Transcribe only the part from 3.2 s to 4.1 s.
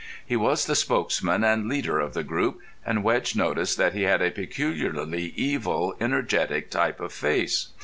noticed that he